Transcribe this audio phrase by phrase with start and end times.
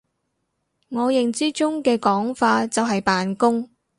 [0.89, 3.69] 我認知中嘅講法就係扮工！